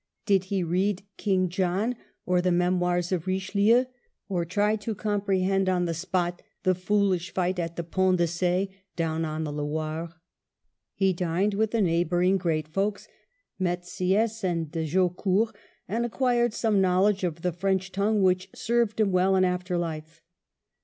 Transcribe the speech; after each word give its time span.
Did 0.25 0.45
he 0.45 0.63
read 0.63 1.03
King 1.17 1.47
J6h% 1.47 1.93
or 2.25 2.41
the 2.41 2.51
Memoirs 2.51 3.11
of 3.11 3.25
BichelieUy 3.25 3.85
or 4.27 4.45
try 4.45 4.75
to 4.77 4.95
comprehend 4.95 5.69
on 5.69 5.85
the 5.85 5.93
spot 5.93 6.41
the 6.63 6.73
foolish 6.73 7.31
fight 7.31 7.59
at 7.59 7.75
the 7.75 7.83
Pont 7.83 8.17
de 8.17 8.23
C6, 8.23 8.71
down 8.95 9.25
on 9.25 9.43
the 9.43 9.51
Loire 9.53 10.05
1 10.05 10.13
He 10.95 11.13
dined 11.13 11.53
with 11.53 11.69
the 11.69 11.81
neighbouring 11.83 12.37
great 12.39 12.67
folks, 12.67 13.07
met 13.59 13.83
Si^y^s 13.83 14.43
and 14.43 14.71
de 14.71 14.87
Jaucourt, 14.87 15.55
and 15.87 16.03
acquired 16.03 16.55
some 16.55 16.81
knowledge 16.81 17.23
of 17.23 17.43
the 17.43 17.53
French 17.53 17.91
tongue 17.91 18.23
which 18.23 18.49
served 18.55 18.99
him 18.99 19.11
well 19.11 19.35
in 19.35 19.45
after 19.45 19.77
life. 19.77 20.23